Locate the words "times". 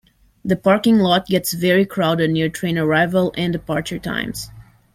3.99-4.49